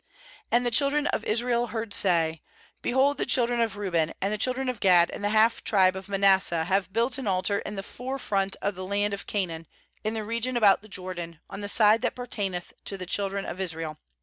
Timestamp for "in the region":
10.03-10.57